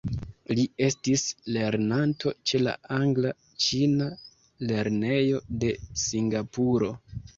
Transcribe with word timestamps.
Li 0.59 0.61
estis 0.85 1.25
lernanto 1.57 2.33
ĉe 2.51 2.61
la 2.63 2.73
Angla-Ĉina 2.99 4.07
Lernejo 4.73 5.45
de 5.65 5.71
Singapuro. 6.07 6.91